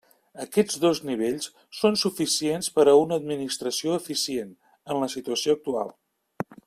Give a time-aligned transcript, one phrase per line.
[0.43, 1.49] Aquests dos nivells
[1.81, 5.95] són suficients per a una administració eficient en la situació actual.